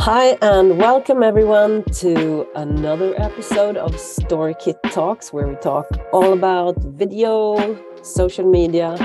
[0.00, 6.76] Hi, and welcome everyone to another episode of StoryKit Talks, where we talk all about
[6.80, 8.96] video, social media,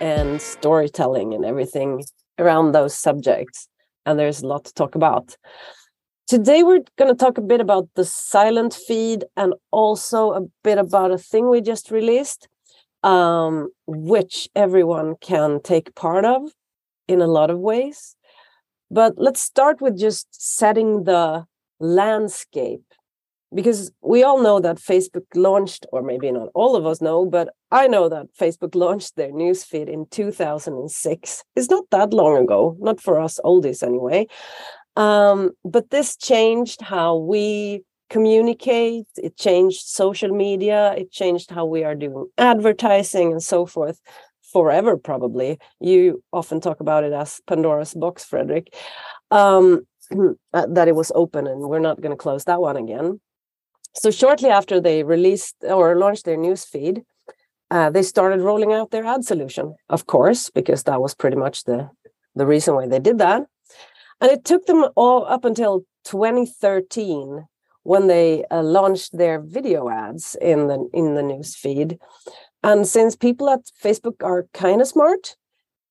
[0.00, 2.02] and storytelling and everything
[2.40, 3.68] around those subjects.
[4.04, 5.36] And there's a lot to talk about.
[6.26, 10.78] Today, we're going to talk a bit about the silent feed and also a bit
[10.78, 12.48] about a thing we just released,
[13.04, 16.42] um, which everyone can take part of
[17.06, 18.16] in a lot of ways.
[18.90, 21.44] But let's start with just setting the
[21.78, 22.82] landscape
[23.54, 27.48] because we all know that Facebook launched, or maybe not all of us know, but
[27.70, 31.44] I know that Facebook launched their newsfeed in 2006.
[31.56, 34.26] It's not that long ago, not for us oldies anyway.
[34.96, 41.84] Um, but this changed how we communicate, it changed social media, it changed how we
[41.84, 44.00] are doing advertising and so forth
[44.52, 45.58] forever, probably.
[45.80, 48.74] You often talk about it as Pandora's box, Fredrik
[49.30, 49.86] Um,
[50.52, 53.20] uh, that it was open and we're not going to close that one again
[53.94, 57.02] so shortly after they released or launched their news feed,
[57.70, 61.64] uh, they started rolling out their ad solution, of course, because that was pretty much
[61.64, 61.90] the
[62.36, 63.42] the reason why they did that.
[64.20, 67.46] And it took them all up until 2013
[67.82, 71.98] when they uh, launched their video ads in the in the news feed.
[72.62, 75.36] And since people at Facebook are kind of smart,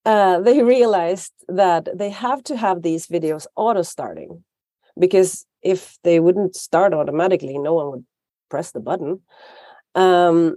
[0.06, 4.44] uh, they realized that they have to have these videos auto starting
[4.98, 8.06] because if they wouldn't start automatically, no one would
[8.50, 9.22] press the button.
[9.96, 10.56] Um,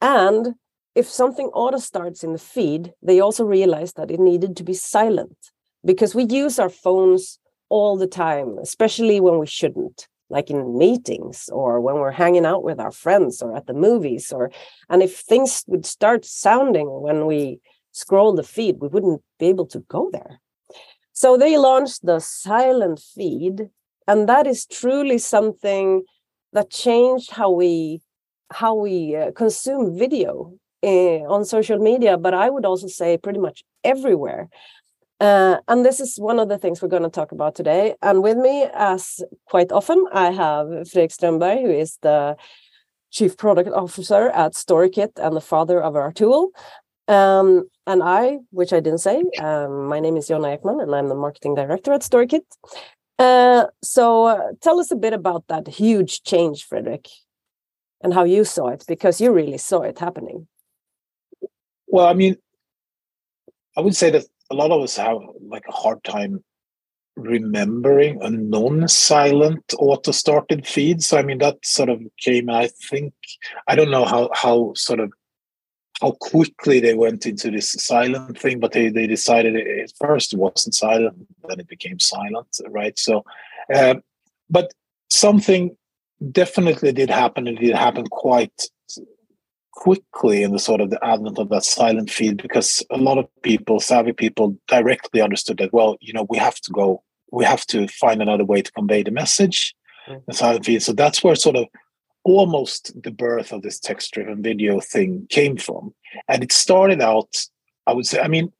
[0.00, 0.54] and
[0.94, 4.74] if something auto starts in the feed, they also realized that it needed to be
[4.74, 5.36] silent
[5.84, 11.48] because we use our phones all the time, especially when we shouldn't, like in meetings
[11.52, 14.32] or when we're hanging out with our friends or at the movies.
[14.32, 14.50] Or
[14.88, 17.60] and if things would start sounding when we
[17.92, 20.40] scroll the feed, we wouldn't be able to go there.
[21.12, 23.70] So they launched the silent feed
[24.06, 26.02] and that is truly something
[26.52, 28.00] that changed how we
[28.50, 33.38] how we uh, consume video uh, on social media but i would also say pretty
[33.38, 34.48] much everywhere
[35.24, 38.22] uh, and this is one of the things we're going to talk about today and
[38.22, 42.36] with me as quite often i have fredrik strömberg who is the
[43.10, 46.50] chief product officer at storykit and the father of our tool
[47.06, 51.08] um, and I, which I didn't say, um, my name is Jonna Ekman, and I'm
[51.08, 52.46] the marketing director at StoryKit.
[53.18, 57.08] Uh, so uh, tell us a bit about that huge change, Fredrik,
[58.02, 60.48] and how you saw it, because you really saw it happening.
[61.86, 62.36] Well, I mean,
[63.76, 66.42] I would say that a lot of us have like a hard time
[67.16, 71.02] remembering a non-silent auto-started feed.
[71.02, 72.50] So I mean, that sort of came.
[72.50, 73.14] I think
[73.68, 75.12] I don't know how how sort of
[76.00, 80.32] how quickly they went into this silent thing, but they, they decided it, at first
[80.32, 82.98] it wasn't silent, then it became silent, right?
[82.98, 83.24] So,
[83.72, 83.94] uh,
[84.50, 84.74] but
[85.08, 85.76] something
[86.32, 88.68] definitely did happen, and it did happen quite
[89.74, 93.28] quickly in the sort of the advent of that silent feed because a lot of
[93.42, 97.02] people, savvy people, directly understood that, well, you know, we have to go,
[97.32, 99.74] we have to find another way to convey the message.
[100.08, 100.20] Mm-hmm.
[100.26, 100.82] The silent feed.
[100.82, 101.66] So that's where sort of
[102.24, 105.94] almost the birth of this text driven video thing came from.
[106.28, 107.36] And it started out,
[107.86, 108.52] I would say, I mean,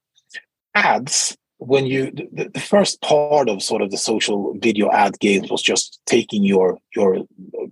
[0.75, 5.51] ads, when you, the, the first part of sort of the social video ad games
[5.51, 7.67] was just taking your, your uh,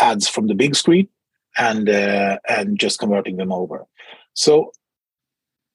[0.00, 1.08] ads from the big screen
[1.56, 3.86] and, uh, and just converting them over.
[4.34, 4.72] So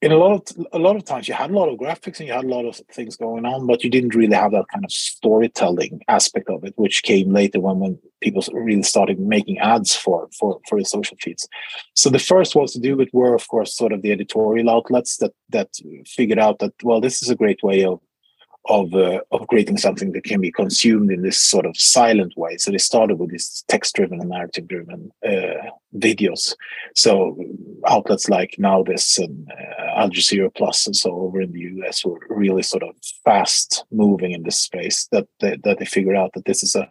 [0.01, 2.27] in a lot of a lot of times you had a lot of graphics and
[2.27, 4.83] you had a lot of things going on, but you didn't really have that kind
[4.83, 9.95] of storytelling aspect of it, which came later when when people really started making ads
[9.95, 11.47] for for for the social feeds.
[11.93, 15.17] So the first ones to do it were, of course, sort of the editorial outlets
[15.17, 15.69] that that
[16.07, 17.99] figured out that well, this is a great way of
[18.65, 22.57] of uh, of creating something that can be consumed in this sort of silent way.
[22.57, 26.55] So they started with these text-driven and narrative-driven uh, videos.
[26.95, 27.37] So
[27.87, 32.19] outlets like NowThis and uh, Al Jazeera Plus and so over in the US were
[32.29, 32.95] really sort of
[33.25, 35.07] fast moving in this space.
[35.11, 36.89] That they, that they figured out that this is a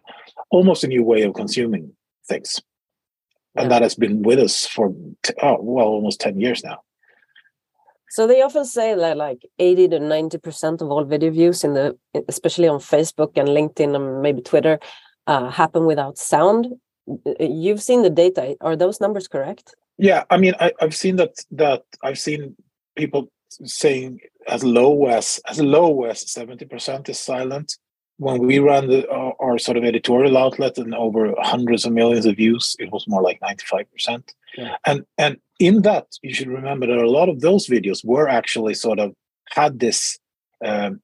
[0.49, 1.93] almost a new way of consuming
[2.27, 2.61] things,
[3.55, 4.93] and that has been with us for
[5.23, 6.81] t- oh, well almost ten years now.
[8.11, 11.97] So they often say that like 80 to 90% of all video views in the
[12.27, 14.79] especially on Facebook and LinkedIn and maybe Twitter
[15.27, 16.67] uh, happen without sound.
[17.39, 18.57] You've seen the data.
[18.59, 19.75] Are those numbers correct?
[19.97, 22.57] Yeah, I mean I, have seen that that I've seen
[22.97, 23.31] people
[23.63, 27.77] saying as low as as low as 70% is silent
[28.21, 32.27] when we ran the, uh, our sort of editorial outlet and over hundreds of millions
[32.27, 34.23] of views, it was more like 95%.
[34.55, 34.75] Yeah.
[34.85, 38.75] And and in that, you should remember that a lot of those videos were actually
[38.75, 39.15] sort of
[39.49, 40.19] had this
[40.63, 41.01] um,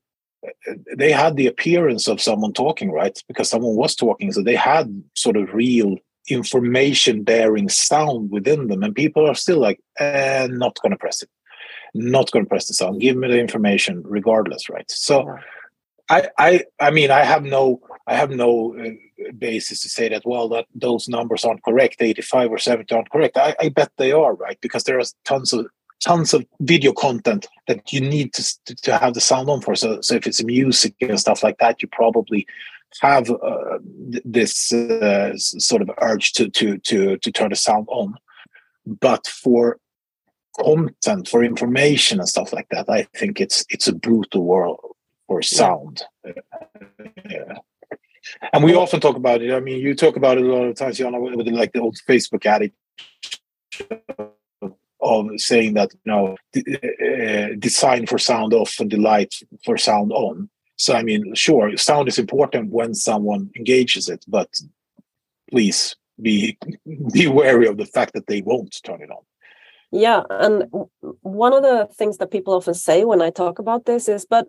[0.96, 3.18] they had the appearance of someone talking, right?
[3.28, 5.96] Because someone was talking, so they had sort of real
[6.30, 11.24] information bearing sound within them, and people are still like, eh, not going to press
[11.24, 11.30] it,
[11.96, 13.02] not going to press the sound.
[13.02, 14.90] Give me the information, regardless, right?
[14.92, 15.36] So.
[16.10, 20.24] I, I I mean I have no I have no uh, basis to say that
[20.26, 24.12] well that those numbers aren't correct 85 or 70 aren't correct I, I bet they
[24.12, 25.68] are right because there are tons of
[26.00, 29.76] tons of video content that you need to, to, to have the sound on for.
[29.76, 32.46] So, so if it's music and stuff like that, you probably
[33.02, 33.80] have uh,
[34.24, 38.16] this uh, sort of urge to, to to to turn the sound on.
[38.86, 39.80] But for
[40.58, 44.80] content, for information and stuff like that, I think it's it's a brutal world
[45.28, 46.04] for sound.
[47.30, 47.58] Yeah.
[48.54, 49.54] And we often talk about it.
[49.54, 51.80] I mean, you talk about it a lot of times, Jonna, with, with like the
[51.80, 52.76] old Facebook addict
[55.00, 59.34] of saying that you know uh, design for sound off and delight
[59.64, 64.50] for sound on so i mean sure sound is important when someone engages it but
[65.50, 66.58] please be
[67.14, 69.24] be wary of the fact that they won't turn it on
[69.92, 70.66] yeah and
[71.22, 74.48] one of the things that people often say when i talk about this is but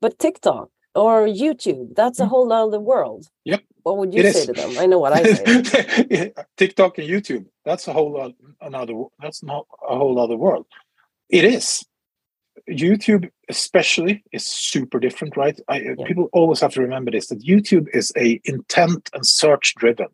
[0.00, 2.28] but tiktok or youtube that's a mm.
[2.28, 4.46] whole other world yep what would you it say is.
[4.46, 4.78] to them?
[4.78, 6.32] I know what I say.
[6.58, 7.46] TikTok and YouTube.
[7.64, 8.92] That's a whole another.
[9.18, 10.66] That's not a whole other world.
[11.30, 11.86] It is.
[12.68, 15.58] YouTube, especially, is super different, right?
[15.68, 15.94] I, yeah.
[16.06, 20.08] People always have to remember this: that YouTube is a intent and search driven,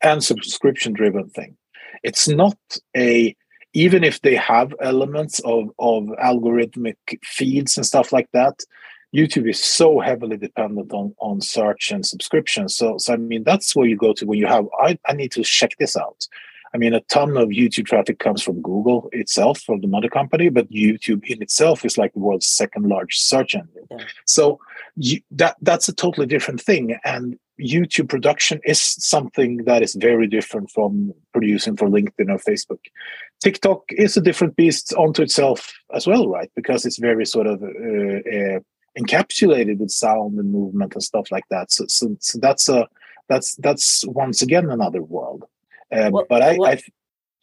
[0.00, 1.56] and subscription driven thing.
[2.04, 2.58] It's not
[2.96, 3.34] a
[3.72, 8.62] even if they have elements of of algorithmic feeds and stuff like that
[9.14, 12.68] YouTube is so heavily dependent on on search and subscription.
[12.68, 14.66] So, so I mean, that's where you go to when you have.
[14.80, 16.26] I, I need to check this out.
[16.74, 20.48] I mean, a ton of YouTube traffic comes from Google itself, from the mother company,
[20.48, 23.86] but YouTube in itself is like the world's second largest search engine.
[23.90, 23.98] Yeah.
[24.24, 24.58] So
[24.96, 26.96] you, that that's a totally different thing.
[27.04, 32.80] And YouTube production is something that is very different from producing for LinkedIn or Facebook.
[33.42, 36.50] TikTok is a different beast onto itself as well, right?
[36.56, 38.60] Because it's very sort of uh, uh,
[38.98, 41.72] encapsulated with sound and movement and stuff like that.
[41.72, 42.88] So, so, so that's a
[43.28, 45.44] that's that's once again another world.
[45.90, 46.82] Uh, well, but I, what, I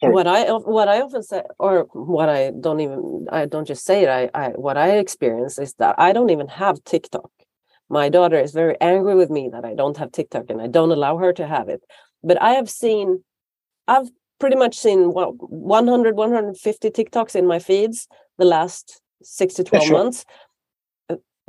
[0.08, 4.04] what I what I often say, or what I don't even I don't just say
[4.04, 4.08] it.
[4.08, 7.30] I, I what I experience is that I don't even have TikTok.
[7.88, 10.92] My daughter is very angry with me that I don't have TikTok and I don't
[10.92, 11.82] allow her to have it.
[12.22, 13.24] But I have seen,
[13.88, 14.08] I've
[14.38, 18.06] pretty much seen what 100 150 TikToks in my feeds
[18.38, 19.98] the last six to 12 yeah, sure.
[19.98, 20.24] months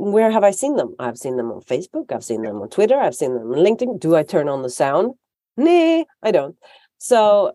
[0.01, 0.95] where have I seen them?
[0.97, 3.99] I've seen them on Facebook, I've seen them on Twitter, I've seen them on LinkedIn.
[3.99, 5.13] Do I turn on the sound?
[5.57, 6.55] Nah, I don't.
[6.97, 7.53] So,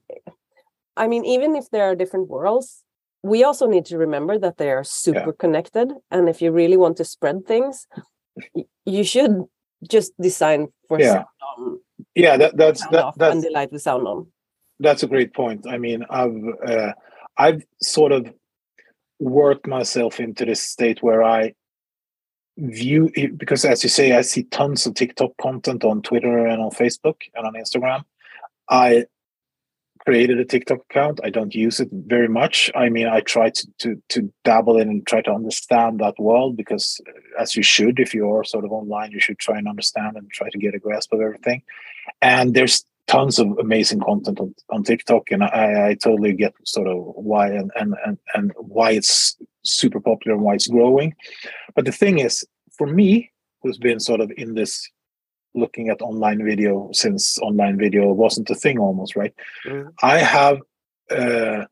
[0.97, 2.85] I mean, even if there are different worlds,
[3.23, 5.39] we also need to remember that they are super yeah.
[5.39, 5.93] connected.
[6.11, 7.89] And if you really want to spread things,
[8.85, 9.45] you should
[9.89, 11.13] just design for yeah.
[11.13, 11.27] sound
[11.59, 11.79] on.
[12.15, 14.27] Yeah, that, that's that, that's and delight with sound on.
[14.79, 15.67] That's a great point.
[15.69, 16.93] I mean, I've uh,
[17.37, 18.33] I've sort of
[19.19, 21.55] worked myself into this state where I
[22.59, 26.71] view because as you say i see tons of tiktok content on twitter and on
[26.71, 28.03] facebook and on instagram.
[28.69, 29.07] I
[30.07, 31.21] created a tiktok account.
[31.23, 32.71] I don't use it very much.
[32.75, 36.57] I mean i try to to, to dabble in and try to understand that world
[36.57, 40.17] because uh, as you should if you're sort of online you should try and understand
[40.17, 41.63] and try to get a grasp of everything.
[42.23, 46.89] And there's tons of amazing content on, on tiktok and I, I totally get sort
[46.89, 49.37] of why and, and and and why it's
[49.71, 51.15] super popular and why it's growing.
[51.75, 52.45] But the thing is,
[52.77, 53.33] for me,
[53.63, 54.89] who's been sort of in this
[55.55, 59.35] looking at online video since online video wasn't a thing almost, right?
[59.67, 59.93] Mm.
[60.03, 60.61] I have
[61.11, 61.65] uh,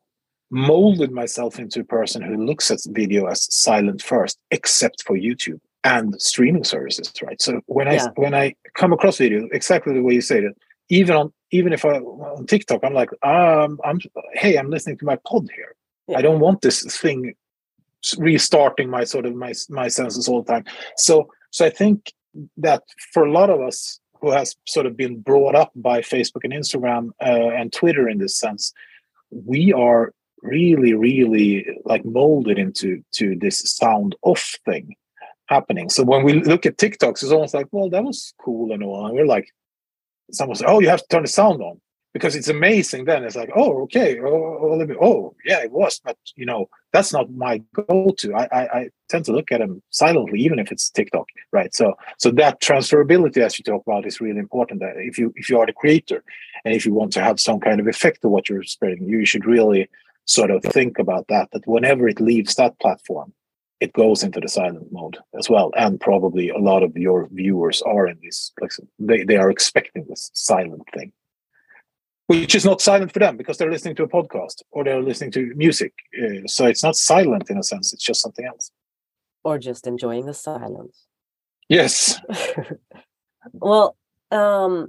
[0.49, 5.59] molded myself into a person who looks at video as silent first, except for YouTube
[5.83, 7.41] and streaming services, right?
[7.41, 8.05] So when yeah.
[8.05, 10.57] I when I come across video, exactly the way you said it,
[10.89, 13.99] even on even if I on TikTok, I'm like, um, I'm
[14.33, 15.75] hey, I'm listening to my pod here.
[16.07, 16.17] Yeah.
[16.17, 17.33] I don't want this thing
[18.17, 20.65] restarting my sort of my my senses all the time.
[20.97, 22.13] So so I think
[22.57, 22.83] that
[23.13, 26.53] for a lot of us who has sort of been brought up by Facebook and
[26.53, 28.73] Instagram uh, and Twitter in this sense,
[29.31, 34.95] we are really really like molded into to this sound off thing
[35.47, 35.89] happening.
[35.89, 39.05] So when we look at TikToks, it's almost like, well, that was cool and all.
[39.05, 39.47] And we're like,
[40.31, 41.79] someone say, oh, you have to turn the sound on
[42.15, 43.25] because it's amazing then.
[43.25, 47.29] It's like oh okay oh, oh, oh, yeah it was but you know that's not
[47.29, 48.33] my go-to.
[48.33, 51.75] I, I, I tend to look at them silently even if it's tiktok right?
[51.75, 54.79] So so that transferability as you talk about is really important.
[54.79, 56.23] That if you if you are the creator
[56.63, 59.25] and if you want to have some kind of effect of what you're spreading you
[59.25, 59.89] should really
[60.23, 63.33] sort of think about that that whenever it leaves that platform
[63.81, 65.71] it goes into the silent mode as well.
[65.75, 70.05] And probably a lot of your viewers are in this, like they, they are expecting
[70.07, 71.11] this silent thing,
[72.27, 75.31] which is not silent for them because they're listening to a podcast or they're listening
[75.31, 75.93] to music.
[76.17, 78.71] Uh, so it's not silent in a sense, it's just something else.
[79.43, 81.05] Or just enjoying the silence.
[81.69, 82.19] Yes.
[83.53, 83.95] well,
[84.31, 84.87] um,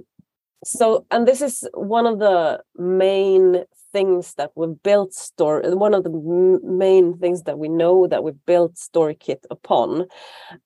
[0.63, 3.63] so and this is one of the main
[3.93, 8.45] things that we've built store one of the main things that we know that we've
[8.45, 10.07] built storykit upon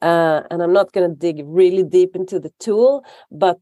[0.02, 3.60] uh, and i'm not going to dig really deep into the tool but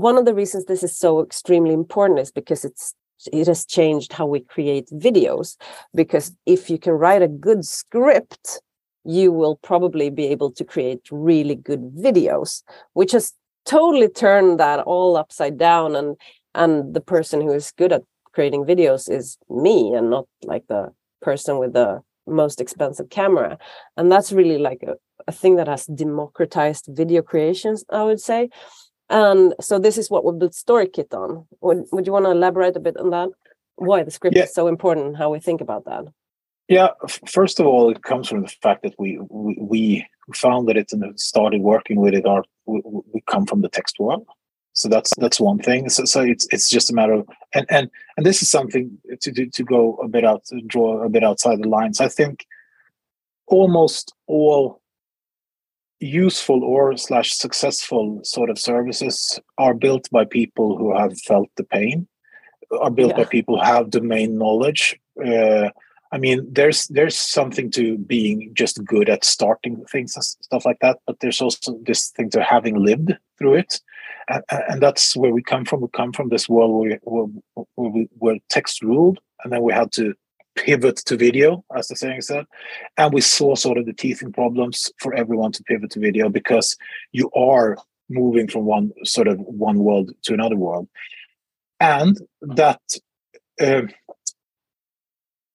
[0.00, 2.94] one of the reasons this is so extremely important is because it's
[3.32, 5.56] it has changed how we create videos
[5.94, 8.62] because if you can write a good script
[9.04, 12.62] you will probably be able to create really good videos
[12.94, 13.34] which has
[13.66, 16.16] totally turned that all upside down and
[16.54, 18.02] and the person who is good at
[18.32, 20.88] creating videos is me and not like the
[21.20, 23.58] person with the most expensive camera.
[23.96, 24.94] And that's really like a,
[25.26, 28.48] a thing that has democratized video creations i would say
[29.10, 31.46] and so this is what we built storykit on.
[31.60, 33.28] Would, would you want to elaborate a bit on that?
[33.76, 34.44] Why the script yeah.
[34.44, 36.04] is so important how we think about that?
[36.68, 36.90] Yeah
[37.26, 41.18] first of all it comes from the fact that we we, we founded it and
[41.18, 42.80] started working with it are we,
[43.12, 44.26] we come from the text world.
[44.72, 45.88] So that's that's one thing.
[45.88, 49.32] So, so it's it's just a matter of and and and this is something to
[49.32, 52.00] to, to go a bit out draw a bit outside the lines.
[52.00, 52.46] I think
[53.46, 54.79] almost all
[56.00, 61.64] useful or slash successful sort of services are built by people who have felt the
[61.64, 62.06] pain
[62.80, 63.16] are built yeah.
[63.18, 65.68] by people who have domain knowledge uh,
[66.12, 70.78] I mean, there's there's something to being just good at starting things and stuff like
[70.80, 73.80] that, but there's also this thing to having lived through it,
[74.28, 75.82] and, and that's where we come from.
[75.82, 77.26] We come from this world where, where,
[77.76, 80.14] where, we, where text ruled, and then we had to
[80.56, 82.46] pivot to video, as the saying said,
[82.96, 86.76] and we saw sort of the teething problems for everyone to pivot to video because
[87.12, 87.76] you are
[88.08, 90.88] moving from one sort of one world to another world,
[91.78, 92.80] and that.
[93.60, 93.82] Uh,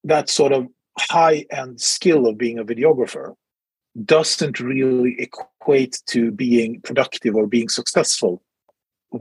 [0.06, 3.34] that sort of high end skill of being a videographer
[4.06, 8.42] doesn't really equate to being productive or being successful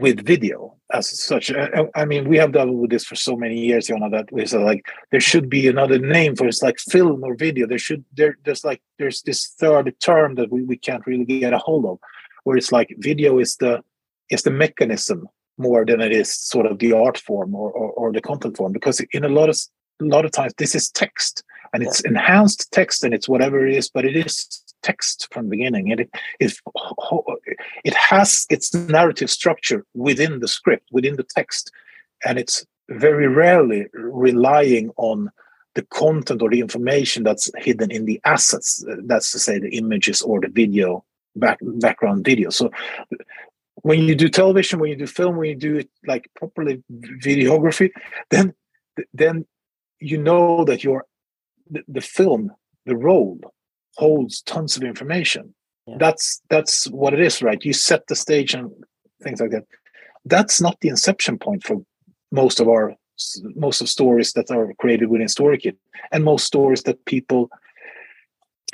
[0.01, 1.53] with video as such.
[1.53, 4.31] I, I mean, we have done with this for so many years, you know, that
[4.33, 7.67] we said like there should be another name for it's like film or video.
[7.67, 11.53] There should there there's like there's this third term that we, we can't really get
[11.53, 11.99] a hold of,
[12.45, 13.83] where it's like video is the
[14.31, 18.13] is the mechanism more than it is sort of the art form or, or, or
[18.13, 19.57] the content form because in a lot of
[20.03, 23.73] a lot of times this is text and it's enhanced text and it's whatever it
[23.73, 25.91] is but it is text from the beginning.
[25.91, 26.53] And it it,
[27.85, 31.73] it has its narrative structure within the script within the text.
[32.25, 35.31] And it's very rarely relying on
[35.75, 40.23] the content or the information that's hidden in the assets that's to say the images
[40.23, 42.51] or the video back, background video.
[42.51, 42.71] So
[43.83, 46.83] when you do television when you do film when you do it like properly
[47.27, 47.91] videography
[48.31, 48.55] then
[49.13, 49.45] then
[49.99, 51.05] you know that your
[51.71, 52.53] the, the film,
[52.87, 53.39] the role,
[53.97, 55.55] holds tons of information.
[55.87, 55.97] Yeah.
[55.99, 57.65] That's that's what it is, right?
[57.65, 58.71] You set the stage and
[59.23, 59.65] things like that.
[60.25, 61.77] That's not the inception point for
[62.33, 62.95] most of our
[63.55, 65.77] most of stories that are created within StoryKit,
[66.11, 67.49] and most stories that people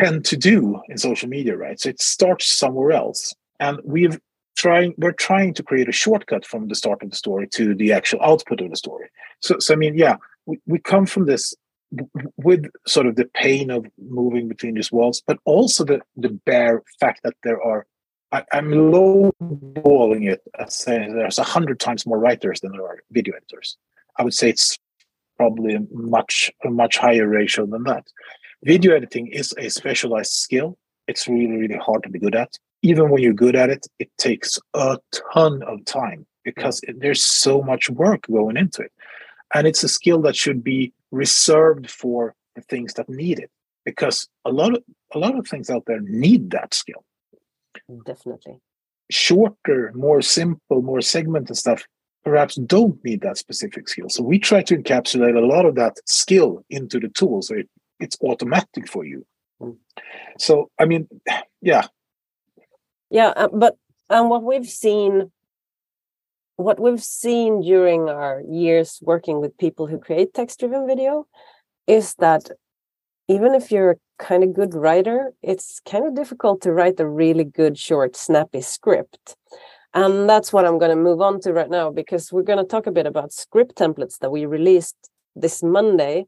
[0.00, 1.78] tend to do in social media, right?
[1.78, 4.18] So it starts somewhere else, and we've
[4.56, 7.92] trying we're trying to create a shortcut from the start of the story to the
[7.92, 9.08] actual output of the story.
[9.40, 11.54] So, so I mean, yeah, we, we come from this
[12.36, 16.82] with sort of the pain of moving between these walls, but also the the bare
[16.98, 17.86] fact that there are.
[18.32, 23.00] I, am lowballing it as saying there's a hundred times more writers than there are
[23.10, 23.76] video editors.
[24.18, 24.78] I would say it's
[25.36, 28.06] probably a much a much higher ratio than that.
[28.62, 30.78] Video editing is a specialized skill.
[31.08, 32.56] It's really really hard to be good at.
[32.82, 34.96] Even when you're good at it, it takes a
[35.34, 38.92] ton of time because there's so much work going into it
[39.54, 43.50] and it's a skill that should be reserved for the things that need it
[43.84, 44.82] because a lot of
[45.14, 47.04] a lot of things out there need that skill.
[48.04, 48.60] Definitely.
[49.10, 51.84] Shorter more simple more segmented stuff
[52.22, 54.10] perhaps don't need that specific skill.
[54.10, 57.68] So we try to encapsulate a lot of that skill into the tool so it,
[57.98, 59.26] it's automatic for you.
[59.60, 59.76] Mm.
[60.38, 61.06] so i mean
[61.60, 61.86] yeah.
[63.10, 63.76] Yeah uh, but
[64.08, 65.30] and what we've seen
[66.60, 71.26] what we've seen during our years working with people who create text driven video
[71.86, 72.50] is that
[73.28, 77.08] even if you're a kind of good writer, it's kind of difficult to write a
[77.08, 79.36] really good, short, snappy script.
[79.94, 82.64] And that's what I'm going to move on to right now because we're going to
[82.64, 84.96] talk a bit about script templates that we released
[85.34, 86.26] this Monday.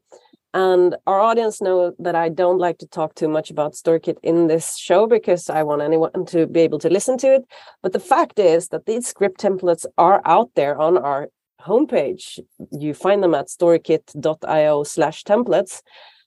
[0.53, 4.47] And our audience know that I don't like to talk too much about StoryKit in
[4.47, 7.43] this show because I want anyone to be able to listen to it.
[7.81, 11.29] But the fact is that these script templates are out there on our
[11.61, 12.39] homepage.
[12.71, 15.81] You find them at storykit.io slash templates.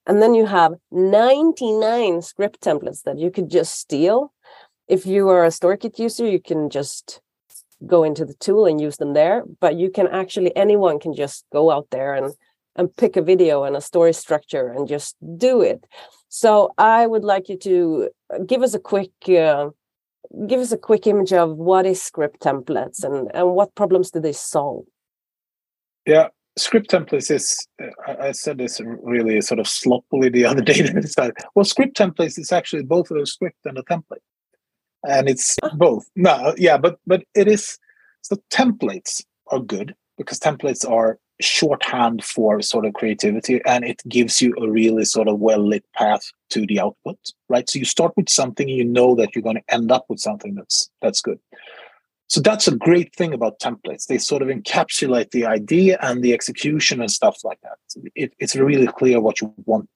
[0.06, 4.32] And then you have 99 script templates that you could just steal.
[4.88, 7.20] If you are a StoryKit user, you can just
[7.86, 9.44] go into the tool and use them there.
[9.60, 12.34] But you can actually, anyone can just go out there and
[12.76, 15.84] and pick a video and a story structure and just do it.
[16.28, 19.70] So I would like you to uh, give us a quick uh,
[20.46, 24.20] give us a quick image of what is script templates and and what problems do
[24.20, 24.84] they solve.
[26.06, 26.28] Yeah,
[26.58, 27.66] script templates is
[28.06, 30.88] I, said this really sort of sloppily the other day.
[31.54, 34.24] well, script templates is actually both a script and a template,
[35.08, 35.70] and it's ah.
[35.76, 36.08] both.
[36.16, 37.78] No, yeah, but but it is
[38.22, 44.40] so templates are good because templates are shorthand for sort of creativity and it gives
[44.40, 47.68] you a really sort of well lit path to the output right?
[47.68, 50.54] So you start with something you know that you're going to end up with something
[50.54, 51.38] that's that's good.
[52.28, 54.06] So that's a great thing about templates.
[54.06, 57.78] They sort of encapsulate the idea and the execution and stuff like that.
[58.16, 59.88] It, it's really clear what you want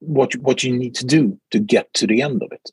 [0.00, 2.70] what you, what you need to do to get to the end of it.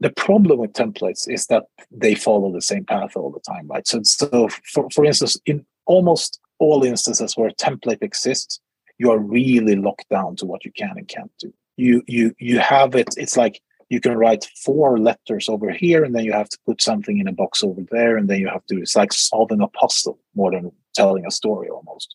[0.00, 3.86] The problem with templates is that they follow the same path all the time right?
[3.86, 8.60] So so for, for instance in almost all instances where a template exists,
[8.98, 11.52] you are really locked down to what you can and can't do.
[11.76, 13.08] You you you have it.
[13.16, 16.80] It's like you can write four letters over here, and then you have to put
[16.80, 18.80] something in a box over there, and then you have to.
[18.80, 22.14] It's like solving a puzzle more than telling a story almost.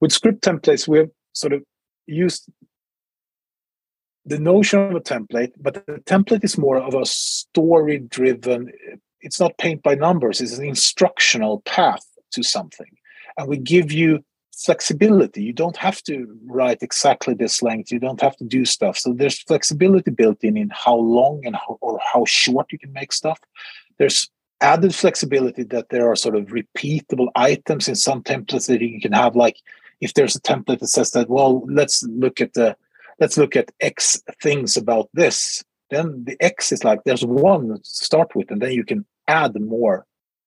[0.00, 1.62] With script templates, we've sort of
[2.06, 2.50] used
[4.26, 8.72] the notion of a template, but the template is more of a story driven.
[9.20, 10.40] It's not paint by numbers.
[10.40, 12.98] It's an instructional path to something
[13.38, 15.42] and we give you flexibility.
[15.42, 17.92] You don't have to write exactly this length.
[17.92, 18.98] You don't have to do stuff.
[18.98, 22.92] So there's flexibility built in in how long and how, or how short you can
[22.92, 23.38] make stuff.
[23.98, 24.28] There's
[24.60, 29.12] added flexibility that there are sort of repeatable items in some templates that you can
[29.12, 29.36] have.
[29.36, 29.56] Like
[30.00, 32.76] if there's a template that says that, well, let's look at the
[33.20, 35.64] let's look at X things about this.
[35.90, 39.58] Then the X is like there's one to start with, and then you can add
[39.60, 40.04] more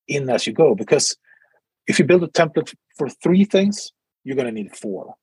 [0.07, 1.15] in as you go because
[1.87, 3.91] if you build a template for three things,
[4.23, 5.15] you're going to need four.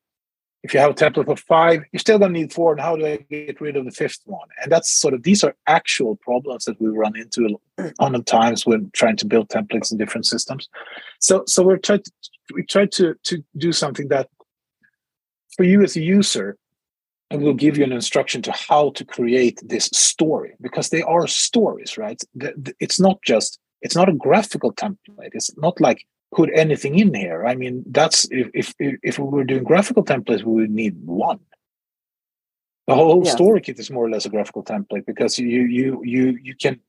[0.65, 2.73] If you have a template for five, you're still going to need four.
[2.73, 4.49] And how do I get rid of the fifth one?
[4.61, 7.61] And that's sort of these are actual problems that we run into
[8.01, 10.69] on the times when trying to build templates in different systems.
[11.21, 12.13] So so we're trying to
[12.55, 14.29] we try to to do something that
[15.57, 16.57] for you as a user,
[17.31, 21.27] and we'll give you an instruction to how to create this story because they are
[21.27, 22.21] stories, right?
[22.81, 25.35] It's not just it's not a graphical template.
[25.35, 27.47] It's not like put anything in here.
[27.47, 31.41] I mean, that's if if if we were doing graphical templates, we would need one.
[32.87, 33.35] The whole yes.
[33.35, 36.81] story kit is more or less a graphical template because you you you you can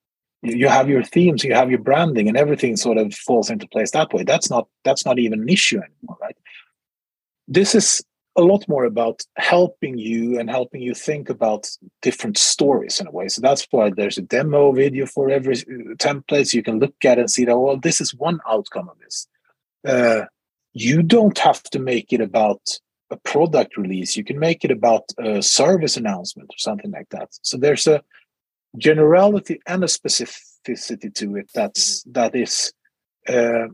[0.41, 3.91] you have your themes, you have your branding, and everything sort of falls into place
[3.91, 4.23] that way.
[4.23, 6.37] That's not that's not even an issue anymore, right?
[7.47, 8.01] This is
[8.35, 11.67] a lot more about helping you and helping you think about
[12.01, 13.27] different stories in a way.
[13.27, 16.47] So that's why there's a demo video for every uh, template.
[16.47, 19.27] So you can look at and see that, well, this is one outcome of this.
[19.85, 20.25] Uh,
[20.73, 24.15] you don't have to make it about a product release.
[24.15, 27.29] You can make it about a service announcement or something like that.
[27.41, 28.01] So there's a
[28.77, 32.71] generality and a specificity to it that's that is
[33.27, 33.67] uh,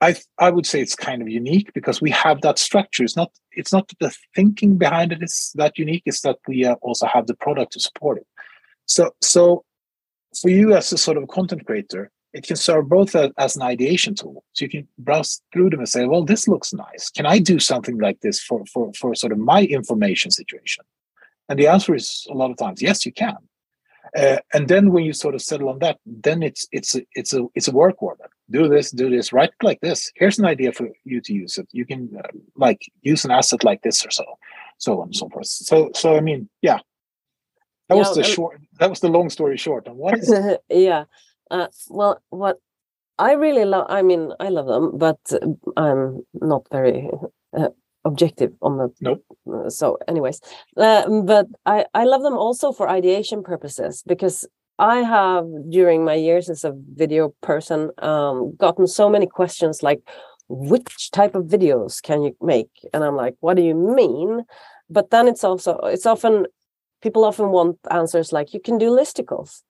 [0.00, 3.04] I I would say it's kind of unique because we have that structure.
[3.04, 6.02] It's not it's not the thinking behind it is that unique.
[6.06, 8.26] It's that we uh, also have the product to support it.
[8.86, 9.64] So so
[10.40, 13.62] for you as a sort of content creator, it can serve both a, as an
[13.62, 14.44] ideation tool.
[14.52, 17.10] So you can browse through them and say, well, this looks nice.
[17.10, 20.84] Can I do something like this for for for sort of my information situation?
[21.48, 23.36] And the answer is a lot of times yes, you can.
[24.16, 27.34] Uh, and then when you sort of settle on that, then it's it's a, it's
[27.34, 28.30] a it's a work order.
[28.50, 30.10] Do this, do this, right like this.
[30.16, 31.68] Here's an idea for you to use it.
[31.72, 34.24] You can uh, like use an asset like this or so,
[34.78, 35.46] so on and so forth.
[35.46, 36.78] So so I mean, yeah,
[37.88, 38.60] that yeah, was the short.
[38.78, 39.86] That was the long story short.
[39.86, 40.32] And what is
[40.68, 41.04] yeah,
[41.50, 42.58] uh, well, what
[43.18, 43.86] I really love.
[43.88, 45.20] I mean, I love them, but
[45.76, 47.08] I'm not very
[47.56, 47.68] uh,
[48.04, 49.24] objective on the nope.
[49.52, 50.40] Uh, so anyways
[50.76, 54.46] uh, but i i love them also for ideation purposes because
[54.80, 60.00] i have during my years as a video person um, gotten so many questions like
[60.50, 62.70] which type of videos can you make?
[62.92, 64.44] And i'm like what do you mean?
[64.90, 66.46] But then it's also it's often
[67.02, 69.62] people often want answers like you can do listicles.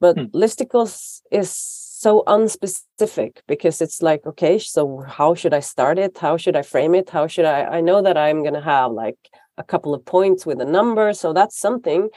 [0.00, 0.24] But hmm.
[0.34, 6.16] listicles is so unspecific because it's like okay so how should i start it?
[6.18, 7.10] How should i frame it?
[7.10, 9.18] How should i i know that i'm going to have like
[9.58, 12.08] a couple of points with a number so that's something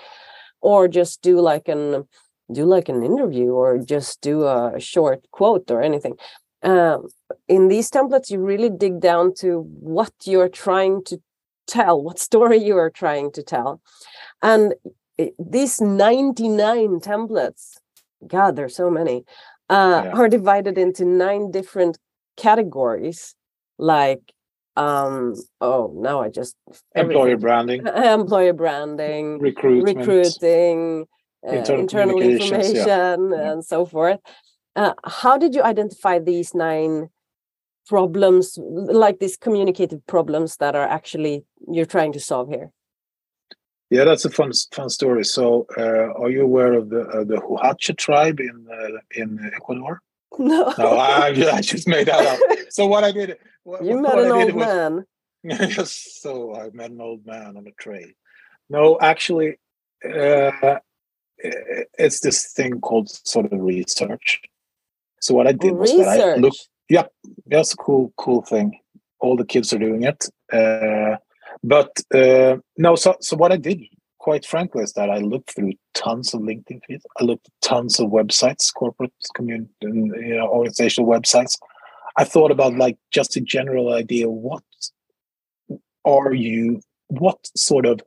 [0.61, 2.05] or just do like an
[2.51, 6.15] do like an interview or just do a short quote or anything.
[6.63, 7.07] Um,
[7.47, 11.19] in these templates you really dig down to what you're trying to
[11.65, 13.81] tell what story you are trying to tell.
[14.41, 14.75] And
[15.17, 17.77] it, these 99 templates
[18.27, 19.23] god there's so many
[19.71, 20.11] uh, yeah.
[20.11, 21.97] are divided into nine different
[22.35, 23.35] categories.
[23.77, 24.33] Like
[24.77, 26.55] um oh now i just
[26.95, 27.85] employer branding.
[27.95, 29.97] Employer branding recruitment.
[29.97, 31.05] recruiting
[31.45, 33.51] uh, internal, internal information yeah.
[33.51, 34.19] and so forth.
[34.75, 37.09] Uh, how did you identify these nine
[37.87, 42.71] problems like these communicative problems that are actually you're trying to solve here?
[43.89, 45.25] Yeah that's a fun fun story.
[45.25, 50.01] So uh, are you aware of the uh, the Huacha tribe in uh, in ecuador
[50.39, 52.39] no no I, I just made that up
[52.69, 55.05] so what i did what, you met what an old was, man
[55.43, 58.13] yes so i met an old man on a train
[58.69, 59.59] no actually
[60.03, 60.77] uh,
[61.43, 64.41] it's this thing called sort of research
[65.21, 66.67] so what I did was that I looked.
[66.89, 67.05] Yeah,
[67.45, 68.79] that's a cool, cool thing.
[69.19, 70.27] All the kids are doing it.
[70.51, 71.17] Uh,
[71.63, 73.81] but uh, no, so so what I did,
[74.21, 77.03] quite frankly, is that I looked through tons of LinkedIn feeds.
[77.19, 81.57] I looked at tons of websites, corporate community, you know, organizational websites.
[82.17, 84.29] I thought about like just a general idea.
[84.29, 84.63] What
[86.05, 86.81] are you?
[87.07, 88.01] What sort of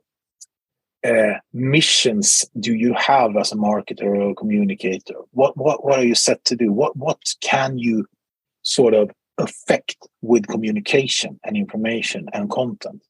[1.05, 5.15] uh, missions do you have as a marketer or a communicator?
[5.31, 6.71] What what what are you set to do?
[6.71, 8.05] What what can you
[8.61, 13.01] sort of affect with communication and information and content?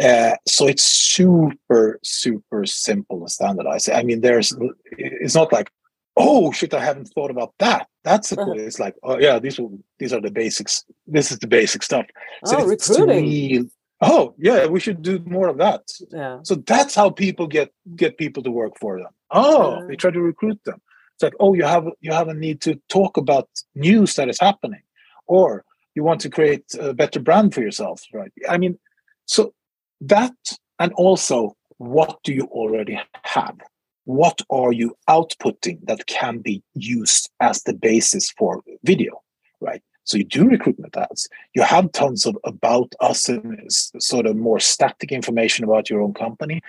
[0.00, 3.90] Uh, so it's super super simple and standardized.
[3.90, 4.56] I mean, there's
[4.92, 5.70] it's not like
[6.16, 7.86] oh shit, I haven't thought about that.
[8.04, 8.52] That's a cool.
[8.52, 8.62] Uh-huh.
[8.62, 10.84] It's like oh yeah, these will, these are the basics.
[11.06, 12.06] This is the basic stuff.
[12.44, 17.10] So oh, recruiting oh yeah we should do more of that yeah so that's how
[17.10, 20.80] people get get people to work for them oh they try to recruit them
[21.14, 24.40] it's like oh you have you have a need to talk about news that is
[24.40, 24.82] happening
[25.26, 28.78] or you want to create a better brand for yourself right i mean
[29.26, 29.52] so
[30.00, 30.32] that
[30.78, 33.56] and also what do you already have
[34.04, 39.20] what are you outputting that can be used as the basis for video
[39.60, 41.28] right so you do recruitment ads.
[41.54, 46.14] You have tons of about us and sort of more static information about your own
[46.14, 46.62] company.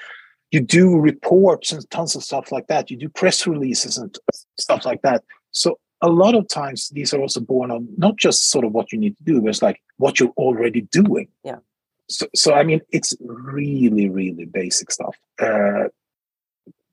[0.52, 2.92] You do reports and tons of stuff like that.
[2.92, 4.16] You do press releases and
[4.60, 5.24] stuff like that.
[5.50, 8.92] So a lot of times these are also born of not just sort of what
[8.92, 11.28] you need to do, but it's like what you're already doing.
[11.44, 11.58] Yeah.
[12.12, 15.16] So, so I mean, it's really, really basic stuff.
[15.40, 15.86] Uh,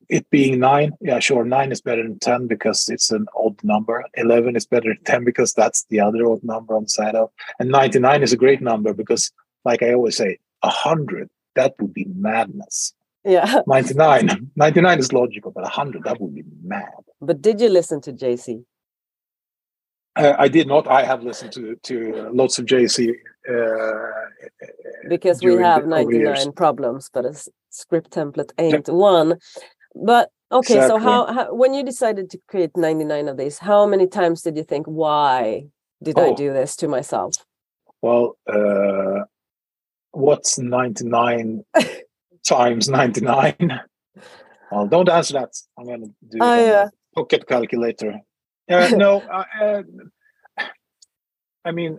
[0.09, 4.05] it being nine, yeah, sure, nine is better than 10 because it's an odd number.
[4.15, 7.31] 11 is better than 10 because that's the other odd number on the side of.
[7.59, 9.31] And 99 is a great number because,
[9.65, 12.95] like I always say, 100, that would be madness.
[13.25, 13.61] Yeah.
[13.67, 16.89] 99, 99 is logical, but 100, that would be mad.
[17.21, 18.63] But did you listen to Jay-Z?
[20.17, 20.89] Uh, I did not.
[20.89, 23.15] I have listened to to lots of Jay-Z.
[23.49, 24.11] Uh,
[25.09, 27.35] because we have 99 problems, but a
[27.71, 29.39] script template ain't one.
[29.95, 30.89] But okay, exactly.
[30.89, 34.57] so how, how, when you decided to create 99 of these, how many times did
[34.57, 35.65] you think, why
[36.03, 36.33] did oh.
[36.33, 37.37] I do this to myself?
[38.03, 39.25] Well, uh,
[40.13, 41.65] what's 99
[42.47, 43.81] times 99?
[44.71, 45.55] Well, don't answer that.
[45.79, 46.89] I'm going to do oh, yeah.
[47.15, 48.21] pocket calculator.
[48.71, 49.21] Uh, no,
[49.61, 49.83] uh,
[51.69, 51.99] I mean,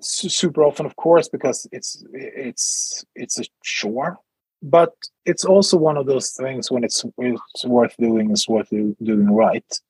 [0.00, 4.18] super often, of course, because it's it's it's a chore
[4.62, 4.94] but
[5.26, 9.80] it's also one of those things when it's, it's worth doing it's worth doing right.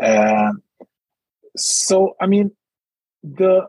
[0.00, 0.52] Uh,
[1.56, 2.50] so i mean
[3.22, 3.66] the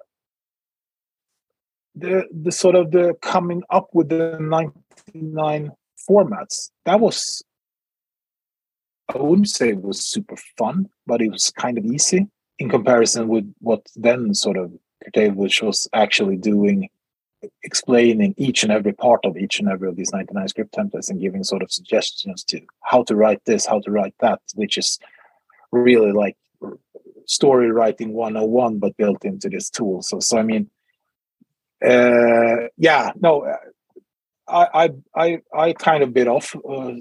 [1.96, 5.72] the the sort of the coming up with the 99
[6.10, 7.44] formats that was
[9.14, 12.28] i wouldn't say it was super fun but it was kind of easy
[12.60, 14.72] in comparison with what then sort of
[15.30, 16.90] which was actually doing
[17.64, 21.20] explaining each and every part of each and every of these 99 script templates and
[21.20, 25.00] giving sort of suggestions to how to write this, how to write that, which is
[25.72, 26.38] really like
[27.26, 30.02] story writing 101 but built into this tool.
[30.02, 30.70] So so I mean
[31.86, 33.46] uh, yeah, no
[34.48, 36.94] I I I I kind of bit off uh,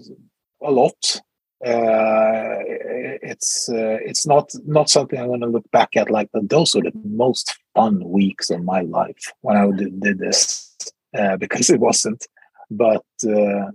[0.62, 1.20] a lot uh,
[1.62, 6.82] it's uh, it's not not something I'm going to look back at like those are
[6.82, 10.74] the most fun weeks of my life when I did, did this
[11.16, 12.26] uh, because it wasn't.
[12.70, 13.70] But uh,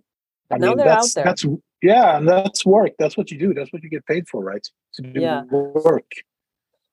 [0.51, 1.45] I now mean that's that's
[1.81, 2.93] yeah, and that's work.
[2.97, 3.53] That's what you do.
[3.53, 4.65] That's what you get paid for, right?
[4.95, 5.43] To do yeah.
[5.43, 6.11] work.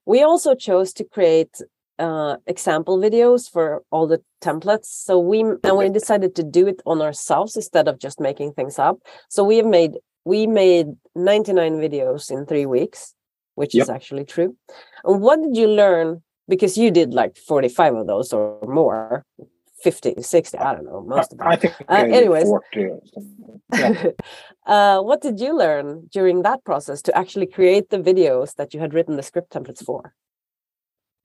[0.05, 1.57] we also chose to create
[1.99, 4.87] uh, example videos for all the templates.
[4.87, 8.79] So we and we decided to do it on ourselves instead of just making things
[8.79, 8.99] up.
[9.29, 9.93] So we have made
[10.25, 13.15] we made 99 videos in three weeks,
[13.55, 13.83] which yep.
[13.83, 14.57] is actually true.
[15.05, 16.23] And what did you learn?
[16.49, 19.25] Because you did like 45 of those or more.
[19.83, 22.89] 50 60 i don't know most of them i think uh, anyways 40
[23.75, 24.05] yeah.
[24.67, 28.81] uh, what did you learn during that process to actually create the videos that you
[28.81, 30.15] had written the script templates for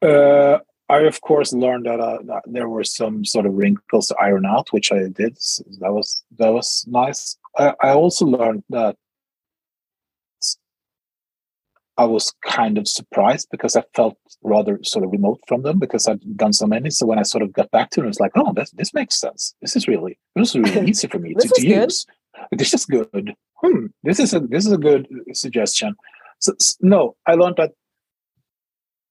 [0.02, 0.60] uh,
[0.90, 4.46] I of course learned that, uh, that, there were some sort of wrinkles to iron
[4.46, 5.40] out, which I did.
[5.40, 7.38] So that was that was nice.
[7.58, 8.96] I, I also learned that
[12.00, 16.08] I was kind of surprised because I felt rather sort of remote from them because
[16.08, 16.90] I'd done so many.
[16.92, 18.94] So when I sort of got back to it, it was like, oh, this, this
[18.94, 19.54] makes sense.
[19.62, 22.06] This is really this is really easy for me to, to use.
[22.54, 23.36] This is good.
[23.56, 25.96] Hmm, this is a this is a good suggestion.
[26.40, 27.74] So, no, I learned that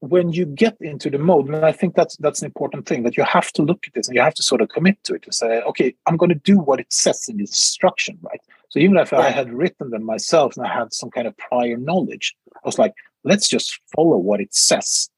[0.00, 3.16] when you get into the mode, and I think that's that's an important thing that
[3.16, 5.24] you have to look at this and you have to sort of commit to it
[5.24, 8.40] and say, okay, I'm going to do what it says in the instruction, right?
[8.68, 11.76] So even if I had written them myself and I had some kind of prior
[11.76, 15.10] knowledge, I was like, let's just follow what it says,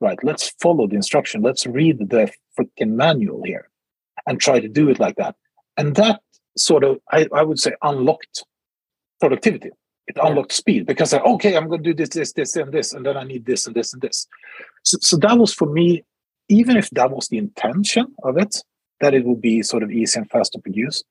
[0.00, 0.18] right?
[0.22, 1.40] Let's follow the instruction.
[1.42, 3.70] Let's read the freaking manual here
[4.26, 5.36] and try to do it like that.
[5.76, 6.20] And that
[6.58, 8.44] sort of, I, I would say, unlocked
[9.20, 9.70] productivity
[10.06, 12.92] it unlocked speed because I okay, I'm going to do this, this, this, and this,
[12.92, 14.26] and then I need this and this and this.
[14.84, 16.04] So, so that was for me,
[16.48, 18.62] even if that was the intention of it,
[19.00, 21.02] that it would be sort of easy and fast to produce.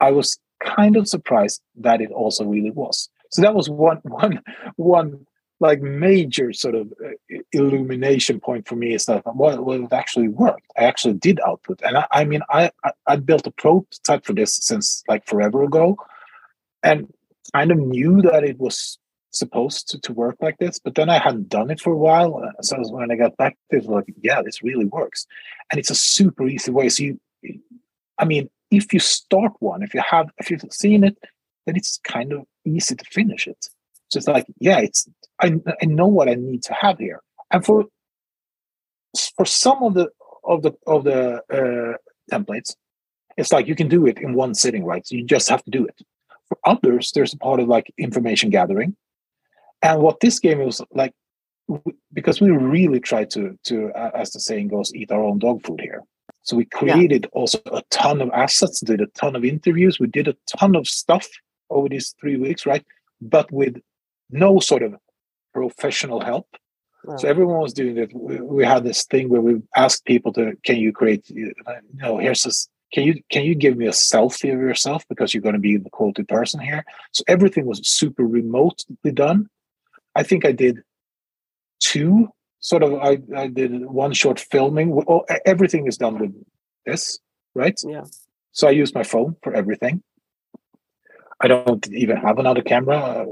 [0.00, 3.08] I was kind of surprised that it also really was.
[3.30, 4.40] So that was one, one,
[4.76, 5.26] one
[5.60, 10.28] like major sort of uh, illumination point for me is that well, well it actually
[10.28, 10.66] worked.
[10.78, 14.32] I actually did output, and I, I mean, I, I I built a prototype for
[14.32, 15.98] this since like forever ago,
[16.82, 17.12] and
[17.54, 18.98] kind of knew that it was
[19.30, 22.42] supposed to, to work like this, but then I hadn't done it for a while.
[22.42, 25.26] Uh, so when I got back it, like, yeah, this really works.
[25.70, 26.88] And it's a super easy way.
[26.88, 27.20] So you,
[28.18, 31.16] I mean, if you start one, if you have, if you've seen it,
[31.66, 33.68] then it's kind of easy to finish it.
[34.08, 35.08] So it's like, yeah, it's,
[35.40, 37.20] I, I know what I need to have here.
[37.50, 37.86] And for,
[39.36, 40.08] for some of the,
[40.44, 41.96] of the, of the uh,
[42.34, 42.74] templates,
[43.36, 45.06] it's like you can do it in one sitting, right?
[45.06, 46.00] So you just have to do it.
[46.50, 48.96] For others, there's a part of like information gathering.
[49.82, 51.14] And what this game was like,
[52.12, 55.64] because we really tried to, to uh, as the saying goes, eat our own dog
[55.64, 56.02] food here.
[56.42, 57.40] So we created yeah.
[57.40, 60.86] also a ton of assets, did a ton of interviews, we did a ton of
[60.86, 61.28] stuff
[61.70, 62.84] over these three weeks, right?
[63.22, 63.80] But with
[64.30, 64.96] no sort of
[65.54, 66.48] professional help.
[67.16, 68.10] So everyone was doing it.
[68.12, 71.54] We had this thing where we asked people to, can you create, you
[71.94, 75.06] know, here's this can you can you give me a selfie of yourself?
[75.08, 76.84] Because you're going to be the quoted person here.
[77.12, 79.48] So everything was super remotely done.
[80.16, 80.82] I think i did
[81.78, 85.04] two sort of i, I did one short filming.
[85.06, 86.34] Oh, everything is done with
[86.84, 87.18] this
[87.54, 87.78] right?
[87.86, 88.04] Yeah.
[88.52, 90.02] So i use my phone for everything.
[91.40, 93.24] I don't even have another camera uh,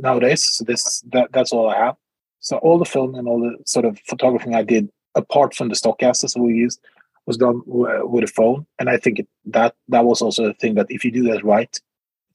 [0.00, 1.96] nowadays so this that, that's all i have.
[2.38, 5.74] So all the film and all the sort of photography i did apart from the
[5.74, 6.80] stock assets that we used
[7.26, 10.54] was done uh, with a phone, and I think it, that that was also a
[10.54, 11.80] thing that if you do that right,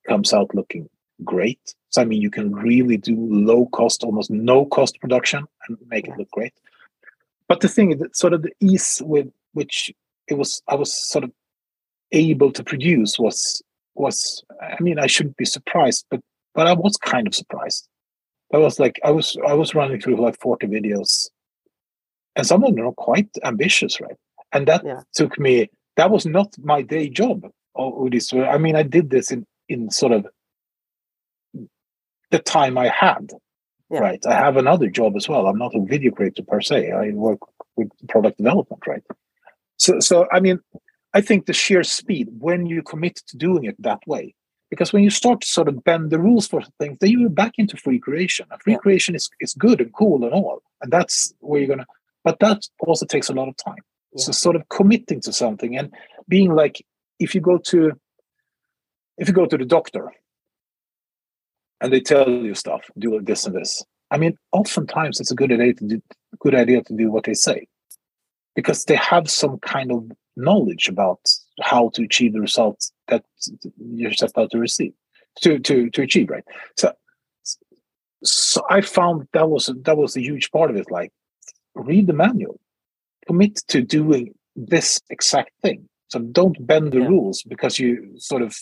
[0.07, 0.89] comes out looking
[1.23, 1.75] great.
[1.89, 6.07] So I mean, you can really do low cost, almost no cost production, and make
[6.07, 6.53] it look great.
[7.47, 9.91] But the thing is, that sort of the ease with which
[10.27, 11.31] it was, I was sort of
[12.11, 13.61] able to produce was
[13.95, 14.43] was.
[14.61, 16.21] I mean, I shouldn't be surprised, but
[16.53, 17.87] but I was kind of surprised.
[18.53, 21.29] I was like, I was I was running through like forty videos,
[22.35, 24.15] and some of them are quite ambitious, right?
[24.53, 25.01] And that yeah.
[25.13, 28.83] took me that was not my day job uh, or this uh, i mean i
[28.83, 30.25] did this in in sort of
[32.31, 33.31] the time i had
[33.89, 33.99] yeah.
[33.99, 37.09] right i have another job as well i'm not a video creator per se i
[37.09, 37.39] work
[37.75, 39.03] with product development right
[39.77, 40.59] so so i mean
[41.13, 44.33] i think the sheer speed when you commit to doing it that way
[44.69, 47.53] because when you start to sort of bend the rules for things then you're back
[47.57, 48.79] into free creation and free yeah.
[48.79, 51.85] creation is, is good and cool and all and that's where you're gonna
[52.23, 54.23] but that also takes a lot of time yeah.
[54.23, 55.93] so sort of committing to something and
[56.27, 56.85] being like
[57.19, 57.91] if you go to
[59.17, 60.11] if you go to the doctor
[61.81, 65.51] and they tell you stuff do this and this i mean oftentimes it's a good
[65.51, 66.01] idea to do
[66.39, 67.67] good idea to do what they say
[68.55, 71.19] because they have some kind of knowledge about
[71.61, 73.23] how to achieve the results that
[73.77, 74.93] you're set out to receive
[75.41, 76.43] to to to achieve right
[76.77, 76.91] so
[78.23, 81.11] so i found that was that was a huge part of it like
[81.75, 82.59] read the manual
[83.27, 85.87] commit to doing this exact thing.
[86.09, 87.07] So don't bend the yeah.
[87.07, 88.55] rules because you sort of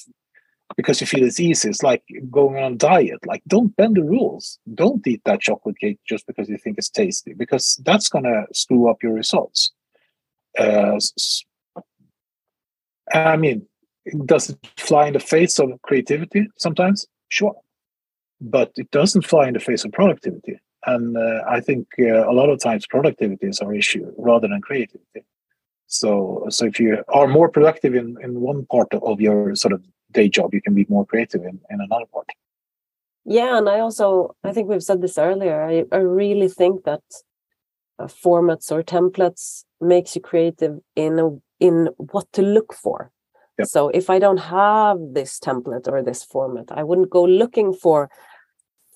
[0.76, 1.70] because you feel it's easy.
[1.70, 3.20] It's like going on a diet.
[3.26, 4.60] Like, don't bend the rules.
[4.74, 8.46] Don't eat that chocolate cake just because you think it's tasty, because that's going to
[8.54, 9.72] screw up your results.
[10.58, 10.98] Uh,
[13.14, 13.68] I mean,
[14.26, 17.06] does it fly in the face of creativity sometimes?
[17.30, 17.56] Sure.
[18.42, 20.60] But it doesn't fly in the face of productivity.
[20.86, 24.62] And uh, I think uh, a lot of times productivity is our issue rather than
[24.62, 25.26] creativity.
[25.88, 29.84] So, so if you are more productive in, in one part of your sort of
[30.12, 32.28] day job, you can be more creative in, in another part.
[33.26, 35.64] Yeah, and I also I think we've said this earlier.
[35.64, 37.02] I, I really think that
[37.98, 43.12] uh, formats or templates makes you creative in a, in what to look for.
[43.58, 43.68] Yep.
[43.68, 48.10] So if I don't have this template or this format, I wouldn't go looking for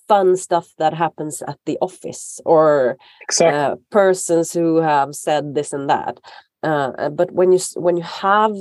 [0.10, 3.58] fun stuff that happens at the office or exactly.
[3.58, 6.20] uh, persons who have said this and that.
[6.64, 8.54] Uh, uh but when you when you have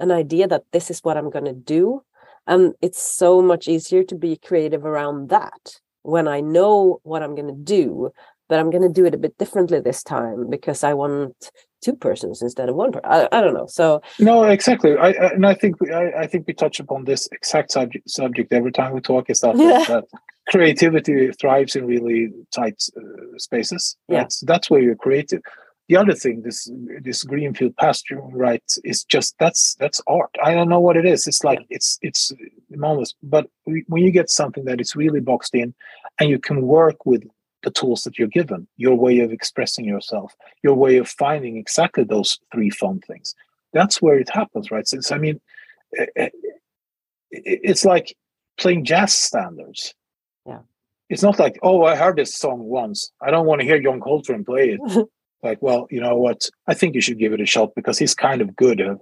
[0.00, 2.02] an idea that this is what I'm going to do,
[2.46, 7.34] um, it's so much easier to be creative around that when I know what I'm
[7.34, 8.10] going to do.
[8.48, 11.50] But I'm going to do it a bit differently this time because I want
[11.82, 13.10] two persons instead of one person.
[13.10, 13.66] I, I don't know.
[13.66, 14.96] So no, exactly.
[14.96, 18.08] I, I and I think we, I, I, think we touch upon this exact subject
[18.08, 19.28] subject every time we talk.
[19.30, 19.84] Is that, yeah.
[19.88, 20.04] that
[20.48, 23.96] creativity thrives in really tight uh, spaces.
[24.08, 24.26] Yeah.
[24.28, 25.42] So that's where you're creative.
[25.88, 26.68] The other thing this
[27.02, 30.34] this greenfield pasture right is just that's that's art.
[30.42, 31.28] I don't know what it is.
[31.28, 32.32] It's like it's it's
[32.70, 33.14] enormous.
[33.22, 35.74] But when you get something that is really boxed in
[36.18, 37.22] and you can work with
[37.66, 40.32] the tools that you're given your way of expressing yourself
[40.62, 43.34] your way of finding exactly those three fun things
[43.72, 44.86] that's where it happens right?
[44.86, 45.40] So i mean
[45.98, 46.28] eh, eh,
[47.32, 48.16] it's like
[48.56, 49.94] playing jazz standards
[51.08, 54.00] it's not like oh i heard this song once i don't want to hear john
[54.00, 55.08] coltrane play it
[55.46, 56.48] like, well, you know what?
[56.66, 58.96] I think you should give it a shot because he's kind of good uh,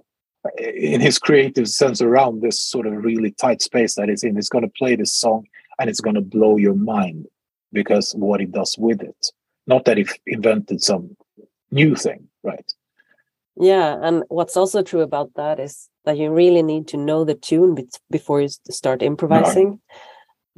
[0.57, 4.35] in his creative sense around this sort of really tight space that he's in.
[4.35, 5.45] He's going to play this song
[5.79, 7.25] and it's going to blow your mind
[7.73, 9.31] because what he does with it.
[9.67, 11.17] Not that he invented some
[11.71, 12.71] new thing, right?
[13.57, 17.33] Yeah, and what's also true about that is that you really need to know the
[17.33, 17.75] tune
[18.11, 19.69] before you start improvising.
[19.69, 19.79] No.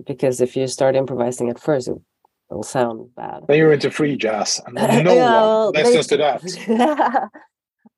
[0.05, 1.97] Because if you start improvising at first, it
[2.49, 3.43] it'll sound bad.
[3.47, 7.29] Then you're into free jazz, and no yeah, one listens to that.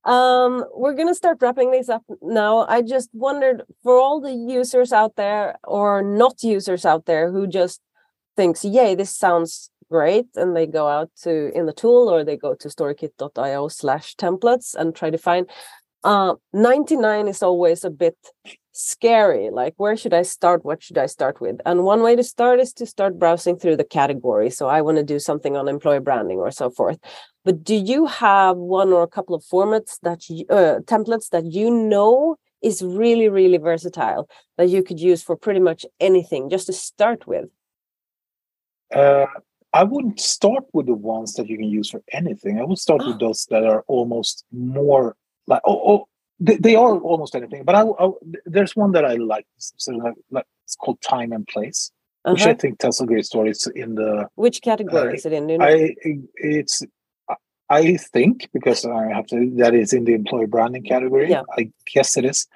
[0.10, 2.66] um, we're gonna start wrapping these up now.
[2.68, 7.48] I just wondered for all the users out there or not users out there who
[7.48, 7.82] just
[8.36, 12.38] thinks, "Yay, this sounds great," and they go out to in the tool or they
[12.38, 15.50] go to storykit.io slash templates and try to find.
[16.02, 18.16] Uh, 99 is always a bit
[18.80, 20.64] scary like where should i start?
[20.64, 21.58] What should i start with?
[21.66, 24.50] And one way to start is to start browsing through the category.
[24.50, 26.98] So i want to do something on employer branding or so forth.
[27.46, 31.46] But do you have one or a couple of formats that you, uh, templates that
[31.46, 36.68] you know is really really versatile that you could use for pretty much anything just
[36.68, 37.46] to start with?
[38.94, 39.28] Uh,
[39.74, 42.60] i wouldn't start with the ones that you can use for anything.
[42.60, 45.16] I would start with those that are almost more
[45.48, 46.09] like oh, oh
[46.40, 48.10] they, they are almost anything, but I, I,
[48.46, 49.46] there's one that I like.
[49.58, 49.92] So
[50.32, 51.92] like, it's called Time and Place,
[52.26, 52.34] uh-huh.
[52.34, 52.58] which I uh-huh.
[52.60, 53.50] think tells a great story.
[53.52, 55.50] It's in the which category uh, is it in?
[55.50, 55.66] You know?
[55.66, 55.96] I
[56.36, 56.82] it's
[57.70, 61.30] I think because I have to that is in the employee branding category.
[61.30, 61.44] Yeah.
[61.58, 62.48] I guess it is.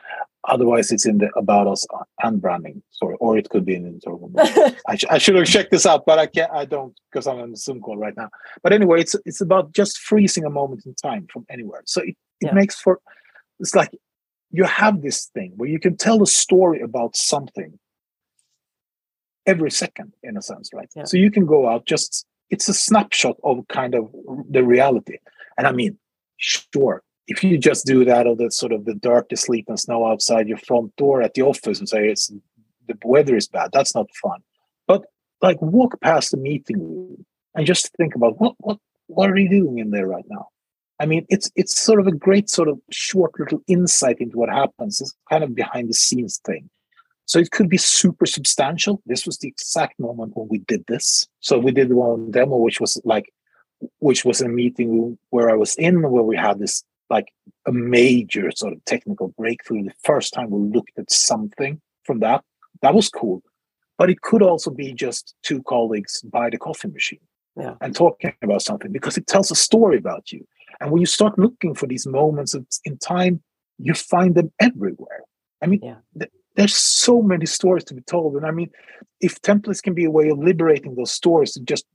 [0.45, 1.85] Otherwise, it's in the about us
[2.21, 5.71] and branding sorry, or it could be in the I, sh- I should have checked
[5.71, 6.51] this out, but I can't.
[6.51, 8.29] I don't because I'm on the Zoom call right now.
[8.61, 11.83] But anyway, it's it's about just freezing a moment in time from anywhere.
[11.85, 12.09] So it,
[12.41, 12.53] it yeah.
[12.53, 12.99] makes for
[13.63, 13.91] it's like
[14.51, 17.79] you have this thing where you can tell a story about something
[19.47, 20.89] every second in a sense right?
[20.95, 21.05] Yeah.
[21.05, 24.13] so you can go out just it's a snapshot of kind of
[24.49, 25.17] the reality.
[25.57, 25.97] And i mean
[26.37, 30.05] sure if you just do that of the sort of the dirty sleet and snow
[30.05, 32.31] outside your front door at the office and say it's
[32.87, 34.39] the weather is bad that's not fun.
[34.87, 35.03] But
[35.41, 39.49] like walk past the meeting room and just think about what what what are you
[39.49, 40.47] doing in there right now
[41.03, 44.47] I mean, it's it's sort of a great sort of short little insight into what
[44.47, 45.01] happens.
[45.01, 46.69] It's kind of behind the scenes thing.
[47.25, 49.01] So it could be super substantial.
[49.05, 51.27] This was the exact moment when we did this.
[51.41, 53.33] So we did one demo, which was like,
[53.99, 57.27] which was a meeting where I was in, where we had this like
[57.65, 59.83] a major sort of technical breakthrough.
[59.83, 62.45] The first time we looked at something from that,
[62.81, 63.43] that was cool.
[63.97, 67.27] But it could also be just two colleagues by the coffee machine
[67.57, 67.75] yeah.
[67.81, 70.47] and talking about something because it tells a story about you.
[70.79, 73.41] And when you start looking for these moments of, in time,
[73.77, 75.21] you find them everywhere.
[75.61, 75.95] I mean, yeah.
[76.17, 78.35] th- there's so many stories to be told.
[78.35, 78.69] And I mean,
[79.21, 81.85] if templates can be a way of liberating those stories and just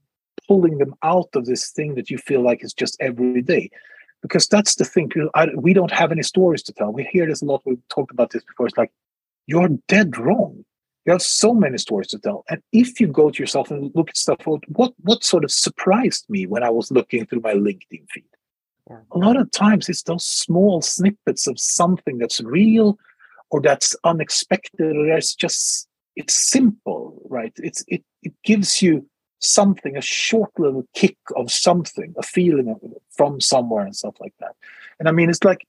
[0.47, 3.69] pulling them out of this thing that you feel like is just every day,
[4.21, 5.09] because that's the thing.
[5.35, 6.91] I, we don't have any stories to tell.
[6.91, 7.61] We hear this a lot.
[7.65, 8.67] We've talked about this before.
[8.67, 8.91] It's like,
[9.47, 10.65] you're dead wrong.
[11.05, 12.43] You have so many stories to tell.
[12.49, 16.25] And if you go to yourself and look at stuff, what what sort of surprised
[16.29, 18.28] me when I was looking through my LinkedIn feed?
[19.11, 22.97] A lot of times it's those small snippets of something that's real
[23.51, 27.53] or that's unexpected or it's just it's simple, right?
[27.57, 29.05] It's it it gives you
[29.39, 32.75] something, a short little kick of something, a feeling
[33.15, 34.55] from somewhere and stuff like that.
[34.99, 35.65] And I mean, it's like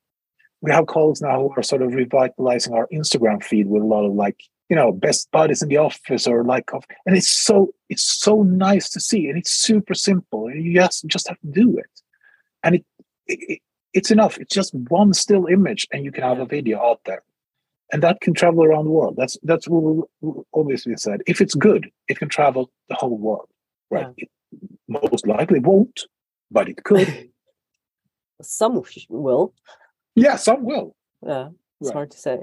[0.61, 4.05] we have colleagues now who are sort of revitalizing our Instagram feed with a lot
[4.05, 6.71] of like, you know, best buddies in the office or like,
[7.07, 10.49] and it's so it's so nice to see, and it's super simple.
[10.49, 12.03] And you just just have to do it,
[12.62, 12.85] and it,
[13.31, 13.61] it
[13.93, 14.39] it's enough.
[14.39, 17.22] It's just one still image, and you can have a video out there,
[17.93, 19.14] and that can travel around the world.
[19.16, 21.22] That's that's what we always been said.
[21.26, 23.49] If it's good, it can travel the whole world.
[23.91, 24.07] Right?
[24.16, 24.24] Yeah.
[24.24, 24.28] It
[24.89, 26.07] most likely won't,
[26.51, 27.31] but it could.
[28.43, 29.53] Some will.
[30.14, 30.97] Yeah, some will.
[31.22, 31.51] Yeah,
[31.81, 31.95] it's right.
[31.95, 32.39] hard to say.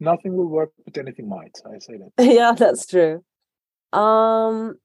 [0.00, 1.60] Nothing will work, but anything might.
[1.66, 2.10] I say that.
[2.34, 3.22] yeah, that's true.
[3.92, 4.76] Um,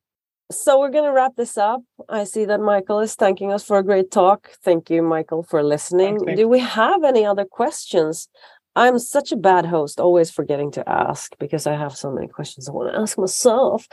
[0.51, 1.81] so we're gonna wrap this up.
[2.09, 4.49] I see that Michael is thanking us for a great talk.
[4.63, 6.17] Thank you, Michael, for listening.
[6.17, 8.29] Do we have any other questions?
[8.75, 12.69] I'm such a bad host, always forgetting to ask because I have so many questions
[12.69, 13.87] I want to ask myself.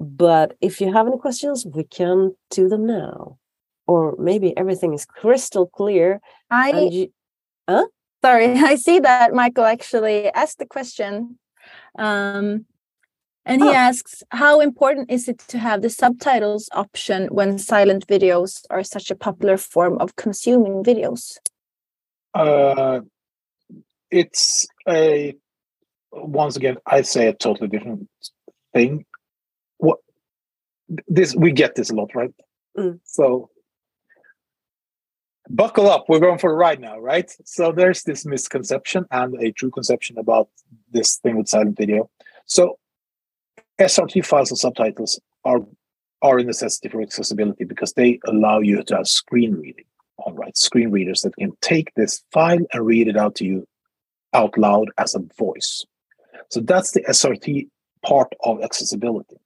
[0.00, 3.36] But if you have any questions, we can do them now.
[3.86, 6.20] Or maybe everything is crystal clear.
[6.50, 7.12] I you,
[7.68, 7.86] huh?
[8.24, 11.38] sorry, I see that Michael actually asked the question.
[11.98, 12.64] Um,
[13.44, 13.72] and he oh.
[13.72, 19.10] asks, how important is it to have the subtitles option when silent videos are such
[19.10, 21.38] a popular form of consuming videos?
[22.34, 23.00] Uh,
[24.10, 25.34] it's a
[26.12, 28.08] once again, I say a totally different
[28.72, 29.04] thing
[29.78, 29.98] what
[31.08, 32.34] this we get this a lot, right?
[32.76, 33.00] Mm.
[33.04, 33.50] So
[35.48, 37.30] buckle up, we're going for a ride now, right?
[37.44, 40.48] So there's this misconception and a true conception about
[40.90, 42.10] this thing with silent video.
[42.46, 42.78] So
[43.80, 45.60] SRT files and subtitles are
[46.22, 49.86] are a necessity for accessibility because they allow you to have screen reading.
[50.18, 53.66] All right, screen readers that can take this file and read it out to you
[54.34, 55.84] out loud as a voice.
[56.50, 57.68] So that's the SRT
[58.02, 59.36] part of accessibility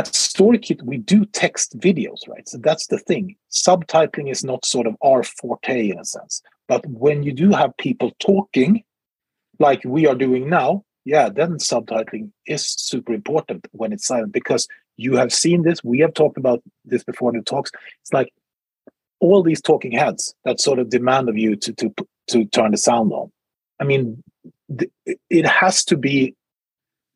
[0.00, 2.48] at StoryKit, we do text videos, right?
[2.48, 3.36] So that's the thing.
[3.50, 6.42] Subtitling is not sort of our forte in a sense.
[6.68, 8.84] But when you do have people talking,
[9.58, 14.68] like we are doing now, yeah, then subtitling is super important when it's silent because
[14.96, 15.82] you have seen this.
[15.82, 17.72] We have talked about this before in the talks.
[18.00, 18.32] It's like
[19.18, 21.92] all these talking heads that sort of demand of you to to
[22.28, 23.32] to turn the sound on.
[23.80, 24.22] I mean,
[25.28, 26.36] it has to be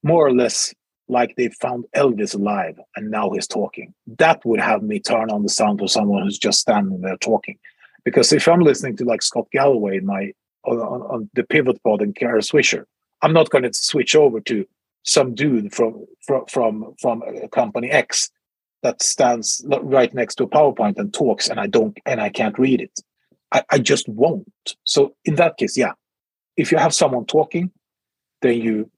[0.03, 0.74] more or less
[1.07, 3.95] like they found Elvis alive and now he's talking.
[4.18, 7.59] That would have me turn on the sound for someone who's just standing there talking.
[8.05, 10.32] Because if I'm listening to like Scott Galloway in my
[10.64, 12.86] on, on the Pivot Pod and Kara Swisher,
[13.25, 14.66] I'm not going to switch over to
[15.03, 17.22] some dude from from from from
[17.53, 18.31] company X
[18.83, 22.59] that stands right next to a PowerPoint and talks, and I don't and I can't
[22.59, 23.01] read it.
[23.51, 24.77] I, I just won't.
[24.85, 25.93] So in that case, yeah,
[26.59, 27.70] if you have someone talking,
[28.43, 28.91] then you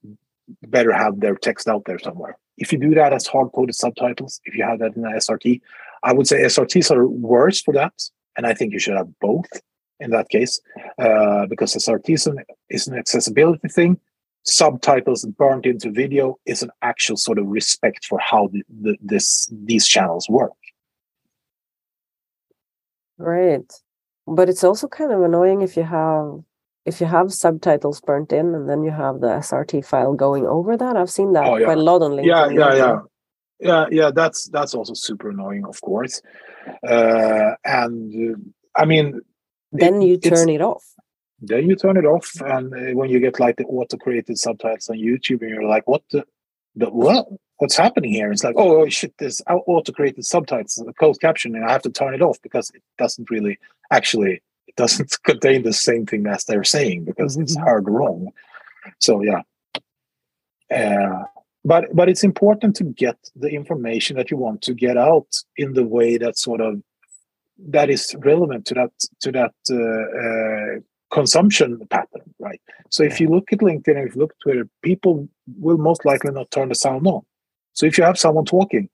[0.63, 2.37] better have their text out there somewhere.
[2.59, 5.61] If you do that as hard coded subtitles, if you have that in an SRT,
[6.03, 7.95] I would say SRTs are worse for that.
[8.37, 9.49] And I think you should have both
[10.01, 10.61] in that case,
[10.99, 13.99] uh, because SRT is an, is an accessibility thing.
[14.47, 19.53] Subtitles burnt into video is an actual sort of respect for how the, the, this
[19.65, 20.53] these channels work.
[23.19, 23.71] Right.
[24.27, 26.43] But it's also kind of annoying if you have
[26.85, 30.77] if you have subtitles burnt in and then you have the SRT file going over
[30.77, 31.65] that, I've seen that oh, yeah.
[31.65, 32.27] quite a lot on LinkedIn.
[32.27, 32.99] Yeah, yeah, yeah.
[33.59, 36.21] Yeah, yeah, that's that's also super annoying, of course.
[36.87, 38.39] Uh, and uh,
[38.81, 39.23] I mean,
[39.73, 40.85] then it, you turn it off.
[41.47, 44.97] Then you turn it off, and uh, when you get like the auto-created subtitles on
[44.97, 46.25] YouTube, and you're like, "What the,
[46.75, 47.27] the what?
[47.59, 51.67] What's happening here?" It's like, "Oh shit, this auto-created subtitles, a closed captioning.
[51.67, 53.59] I have to turn it off because it doesn't really
[53.91, 57.67] actually it doesn't contain the same thing as they're saying because it's mm-hmm.
[57.67, 58.33] heard wrong.
[58.99, 59.43] So yeah.
[60.75, 61.25] Uh,
[61.65, 65.73] but but it's important to get the information that you want to get out in
[65.75, 66.81] the way that sort of
[67.59, 70.81] that is relevant to that to that uh, uh,
[71.11, 72.61] consumption pattern, right?
[72.91, 75.29] So if you look at LinkedIn and if you look at Twitter, people
[75.59, 77.23] will most likely not turn the sound on.
[77.73, 78.89] So if you have someone talking,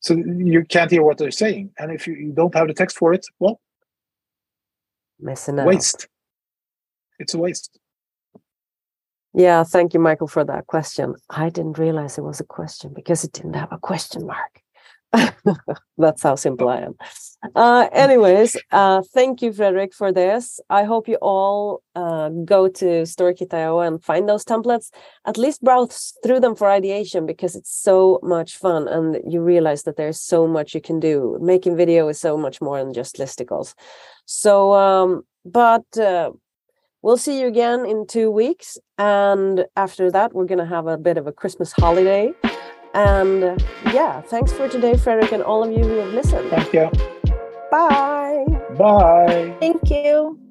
[0.00, 1.70] so you can't hear what they're saying.
[1.78, 3.60] And if you, don't have the text for it well
[5.18, 5.66] messing up.
[5.66, 6.08] waste.
[7.18, 7.78] It's a waste.
[9.34, 11.14] Yeah thank you michael for that question.
[11.28, 14.62] I didn't realize it was a question because it didn't have a question mark
[15.98, 16.94] That's how simple I am.
[17.54, 20.60] Uh, anyways, uh, thank you, Fredrik, for this.
[20.70, 24.90] I hope you all uh, go to StoryKit.io and find those templates.
[25.26, 29.84] At least browse through them for ideation because it's so much fun, and you realize
[29.84, 31.38] that there's so much you can do.
[31.40, 33.74] Making video is so much more than just listicles.
[34.24, 36.32] So, um, but uh,
[37.02, 41.18] we'll see you again in two weeks, and after that, we're gonna have a bit
[41.18, 42.32] of a Christmas holiday.
[42.96, 43.56] And uh,
[43.92, 46.48] yeah, thanks for today, Fredrik, and all of you who have listened.
[46.48, 46.90] Thank you.
[47.70, 48.46] Bye.
[48.78, 49.54] Bye.
[49.60, 50.45] Thank you.